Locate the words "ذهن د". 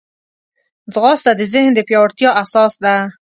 1.53-1.79